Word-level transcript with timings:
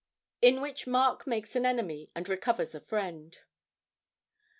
IN 0.41 0.61
WHICH 0.61 0.87
MARK 0.87 1.27
MAKES 1.27 1.55
AN 1.55 1.63
ENEMY 1.67 2.09
AND 2.15 2.27
RECOVERS 2.27 2.73
A 2.73 2.79
FRIEND. 2.79 3.37